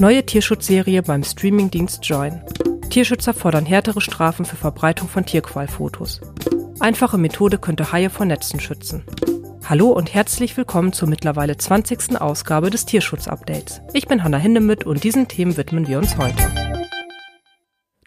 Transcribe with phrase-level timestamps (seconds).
[0.00, 2.40] Neue Tierschutzserie beim Streamingdienst Join.
[2.88, 6.20] Tierschützer fordern härtere Strafen für Verbreitung von Tierqualfotos.
[6.78, 9.02] Einfache Methode könnte Haie vor Netzen schützen.
[9.64, 12.20] Hallo und herzlich willkommen zur mittlerweile 20.
[12.20, 13.80] Ausgabe des Tierschutz-Updates.
[13.92, 16.44] Ich bin Hanna Hindemith und diesen Themen widmen wir uns heute.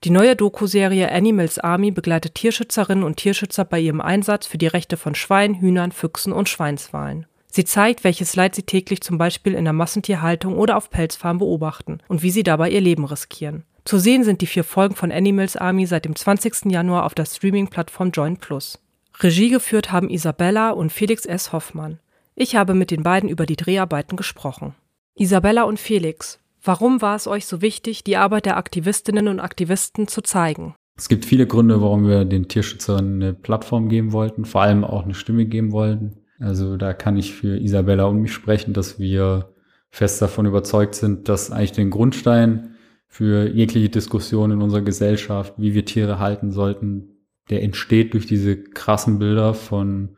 [0.05, 4.95] Die neue Doku-Serie Animals Army begleitet Tierschützerinnen und Tierschützer bei ihrem Einsatz für die Rechte
[4.95, 7.25] von Schweinen, Hühnern, Füchsen und Schweinswalen.
[7.54, 11.99] Sie zeigt, welches Leid sie täglich zum Beispiel in der Massentierhaltung oder auf Pelzfarmen beobachten
[12.08, 13.66] und wie sie dabei ihr Leben riskieren.
[13.84, 16.72] Zu sehen sind die vier Folgen von Animals Army seit dem 20.
[16.72, 18.80] Januar auf der Streaming-Plattform Join Plus.
[19.20, 21.52] Regie geführt haben Isabella und Felix S.
[21.52, 21.99] Hoffmann.
[22.35, 24.73] Ich habe mit den beiden über die Dreharbeiten gesprochen.
[25.16, 30.08] Isabella und Felix, warum war es euch so wichtig, die Arbeit der Aktivistinnen und Aktivisten
[30.08, 30.73] zu zeigen?
[30.97, 35.03] Es gibt viele Gründe, warum wir den Tierschützern eine Plattform geben wollten, vor allem auch
[35.03, 36.20] eine Stimme geben wollten.
[36.41, 39.54] Also da kann ich für Isabella und mich sprechen, dass wir
[39.91, 42.75] fest davon überzeugt sind, dass eigentlich den Grundstein
[43.08, 47.09] für jegliche Diskussion in unserer Gesellschaft, wie wir Tiere halten sollten,
[47.50, 50.16] der entsteht durch diese krassen Bilder von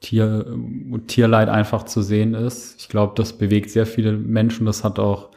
[0.00, 0.58] Tier
[1.06, 2.80] Tierleid einfach zu sehen ist.
[2.80, 4.66] Ich glaube, das bewegt sehr viele Menschen.
[4.66, 5.30] Das hat auch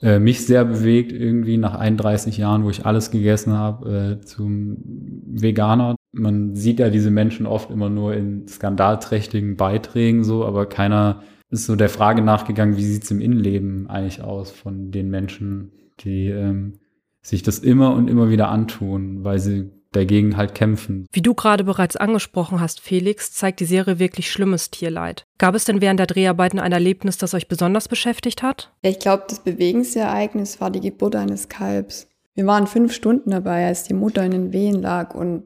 [0.00, 4.76] äh, mich sehr bewegt, irgendwie nach 31 Jahren, wo ich alles gegessen habe, äh, zum
[5.26, 5.96] Veganer.
[6.18, 11.66] Man sieht ja diese Menschen oft immer nur in skandalträchtigen Beiträgen so, aber keiner ist
[11.66, 16.80] so der Frage nachgegangen, wie sieht's im Innenleben eigentlich aus von den Menschen, die ähm,
[17.22, 21.06] sich das immer und immer wieder antun, weil sie dagegen halt kämpfen.
[21.12, 25.24] Wie du gerade bereits angesprochen hast, Felix, zeigt die Serie wirklich schlimmes Tierleid.
[25.38, 28.72] Gab es denn während der Dreharbeiten ein Erlebnis, das euch besonders beschäftigt hat?
[28.82, 32.08] Ich glaube, das Bewegensereignis war die Geburt eines Kalbs.
[32.34, 35.44] Wir waren fünf Stunden dabei, als die Mutter in den Wehen lag und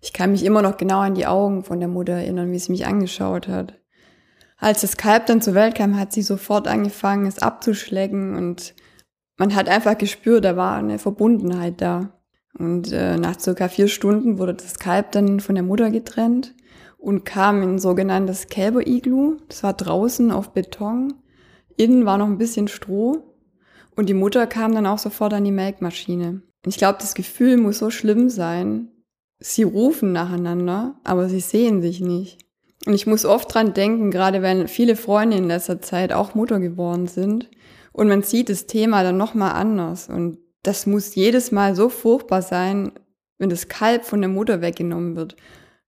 [0.00, 2.72] ich kann mich immer noch genau an die Augen von der Mutter erinnern, wie sie
[2.72, 3.78] mich angeschaut hat.
[4.56, 8.74] Als das Kalb dann zur Welt kam, hat sie sofort angefangen, es abzuschlecken und
[9.36, 12.18] man hat einfach gespürt, da war eine Verbundenheit da.
[12.58, 16.54] Und äh, nach circa vier Stunden wurde das Kalb dann von der Mutter getrennt
[16.98, 19.36] und kam in ein sogenanntes Kälber-Iglu.
[19.48, 21.14] Das war draußen auf Beton.
[21.76, 23.22] Innen war noch ein bisschen Stroh.
[23.94, 26.42] Und die Mutter kam dann auch sofort an die Melkmaschine.
[26.64, 28.90] Und ich glaube, das Gefühl muss so schlimm sein.
[29.40, 32.38] Sie rufen nacheinander, aber sie sehen sich nicht.
[32.86, 36.60] Und ich muss oft dran denken, gerade wenn viele Freunde in letzter Zeit auch Mutter
[36.60, 37.48] geworden sind.
[37.92, 40.08] Und man sieht das Thema dann nochmal anders.
[40.08, 42.92] Und das muss jedes Mal so furchtbar sein,
[43.38, 45.36] wenn das Kalb von der Mutter weggenommen wird.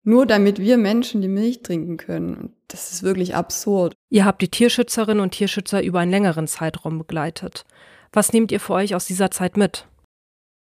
[0.02, 2.54] Nur damit wir Menschen die Milch trinken können.
[2.68, 3.94] Das ist wirklich absurd.
[4.08, 7.64] Ihr habt die Tierschützerinnen und Tierschützer über einen längeren Zeitraum begleitet.
[8.12, 9.86] Was nehmt ihr für euch aus dieser Zeit mit?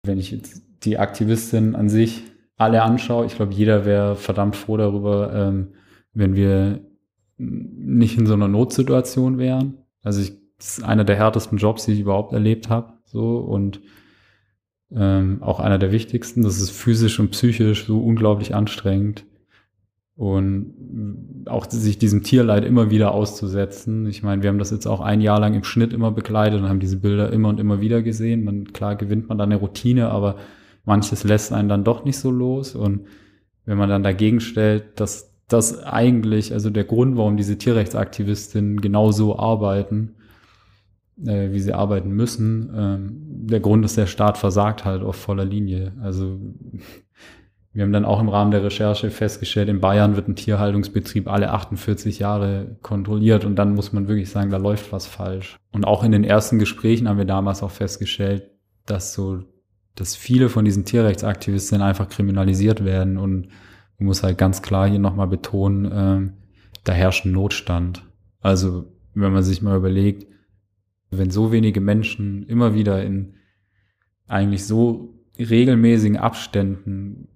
[0.05, 2.25] Wenn ich jetzt die Aktivistinnen an sich
[2.57, 5.69] alle anschaue, ich glaube, jeder wäre verdammt froh darüber, ähm,
[6.15, 6.81] wenn wir
[7.39, 9.75] nicht in so einer Notsituation wären.
[10.03, 12.95] Also ich, das ist einer der härtesten Jobs, die ich überhaupt erlebt habe.
[13.05, 13.81] So und
[14.91, 16.43] ähm, auch einer der wichtigsten.
[16.43, 19.27] Das ist physisch und psychisch so unglaublich anstrengend.
[20.17, 24.07] Und auch sich diesem Tierleid immer wieder auszusetzen.
[24.07, 26.71] Ich meine, wir haben das jetzt auch ein Jahr lang im Schnitt immer begleitet und
[26.71, 28.43] haben diese Bilder immer und immer wieder gesehen.
[28.45, 30.37] Man, klar gewinnt man dann eine Routine, aber
[30.87, 32.75] manches lässt einen dann doch nicht so los.
[32.75, 33.07] Und
[33.67, 39.13] wenn man dann dagegen stellt, dass das eigentlich, also der Grund, warum diese Tierrechtsaktivistinnen genau
[39.13, 40.17] so arbeiten,
[41.25, 42.71] äh, wie sie arbeiten müssen.
[42.77, 45.93] Ähm, der Grund ist, der Staat versagt halt auf voller Linie.
[46.03, 46.39] Also
[47.73, 51.53] wir haben dann auch im Rahmen der Recherche festgestellt, in Bayern wird ein Tierhaltungsbetrieb alle
[51.53, 55.59] 48 Jahre kontrolliert und dann muss man wirklich sagen, da läuft was falsch.
[55.73, 58.51] Und auch in den ersten Gesprächen haben wir damals auch festgestellt,
[58.87, 59.43] dass so,
[59.97, 63.49] dass viele von diesen Tierrechtsaktivisten einfach kriminalisiert werden und
[63.99, 66.31] man muss halt ganz klar hier nochmal betonen, äh,
[66.85, 68.05] da herrscht ein Notstand.
[68.41, 70.27] Also wenn man sich mal überlegt,
[71.11, 73.35] wenn so wenige Menschen immer wieder in
[74.27, 77.29] eigentlich so regelmäßigen Abständen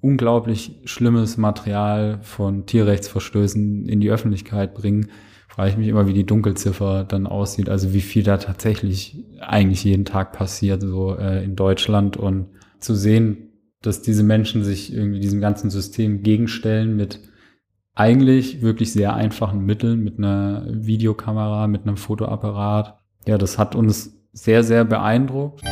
[0.00, 5.08] unglaublich schlimmes Material von Tierrechtsverstößen in die Öffentlichkeit bringen,
[5.54, 9.84] frage ich mich immer, wie die Dunkelziffer dann aussieht, also wie viel da tatsächlich eigentlich
[9.84, 12.48] jeden Tag passiert, so äh, in Deutschland und
[12.80, 17.20] zu sehen, dass diese Menschen sich irgendwie diesem ganzen System gegenstellen mit
[17.94, 22.98] eigentlich wirklich sehr einfachen Mitteln mit einer Videokamera, mit einem Fotoapparat.
[23.24, 25.62] Ja, das hat uns sehr, sehr beeindruckt.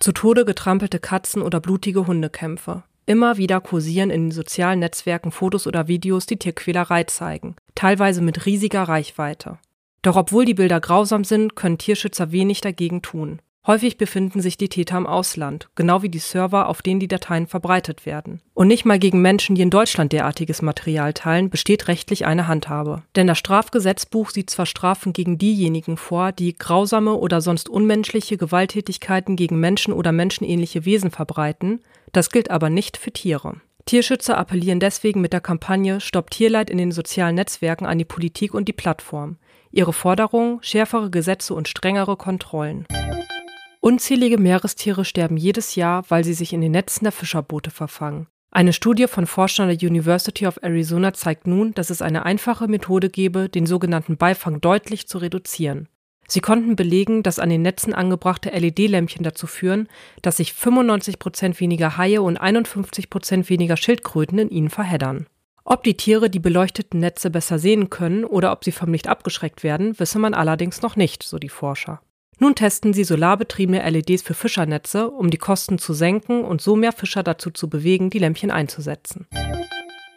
[0.00, 2.84] Zu Tode getrampelte Katzen oder blutige Hundekämpfe.
[3.08, 8.46] Immer wieder kursieren in den sozialen Netzwerken Fotos oder Videos, die Tierquälerei zeigen, teilweise mit
[8.46, 9.58] riesiger Reichweite.
[10.02, 13.40] Doch obwohl die Bilder grausam sind, können Tierschützer wenig dagegen tun.
[13.64, 17.48] Häufig befinden sich die Täter im Ausland, genau wie die Server, auf denen die Dateien
[17.48, 18.40] verbreitet werden.
[18.54, 23.02] Und nicht mal gegen Menschen, die in Deutschland derartiges Material teilen, besteht rechtlich eine Handhabe.
[23.16, 29.34] Denn das Strafgesetzbuch sieht zwar Strafen gegen diejenigen vor, die grausame oder sonst unmenschliche Gewalttätigkeiten
[29.34, 31.80] gegen Menschen oder menschenähnliche Wesen verbreiten,
[32.12, 33.60] das gilt aber nicht für Tiere.
[33.86, 38.52] Tierschützer appellieren deswegen mit der Kampagne Stopp Tierleid in den sozialen Netzwerken an die Politik
[38.52, 39.38] und die Plattform.
[39.70, 42.86] Ihre Forderung schärfere Gesetze und strengere Kontrollen.
[43.80, 48.26] Unzählige Meerestiere sterben jedes Jahr, weil sie sich in den Netzen der Fischerboote verfangen.
[48.50, 53.10] Eine Studie von Forschern der University of Arizona zeigt nun, dass es eine einfache Methode
[53.10, 55.88] gäbe, den sogenannten Beifang deutlich zu reduzieren.
[56.28, 59.88] Sie konnten belegen, dass an den Netzen angebrachte LED-Lämpchen dazu führen,
[60.22, 65.26] dass sich 95 Prozent weniger Haie und 51 Prozent weniger Schildkröten in ihnen verheddern.
[65.64, 69.64] Ob die Tiere die beleuchteten Netze besser sehen können oder ob sie vom Licht abgeschreckt
[69.64, 72.00] werden, wisse man allerdings noch nicht, so die Forscher.
[72.38, 76.92] Nun testen sie solarbetriebene LEDs für Fischernetze, um die Kosten zu senken und so mehr
[76.92, 79.26] Fischer dazu zu bewegen, die Lämpchen einzusetzen.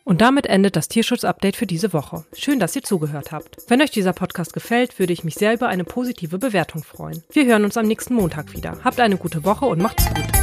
[0.09, 2.25] Und damit endet das Tierschutz-Update für diese Woche.
[2.33, 3.57] Schön, dass ihr zugehört habt.
[3.67, 7.21] Wenn euch dieser Podcast gefällt, würde ich mich sehr über eine positive Bewertung freuen.
[7.31, 8.79] Wir hören uns am nächsten Montag wieder.
[8.83, 10.38] Habt eine gute Woche und macht's gut.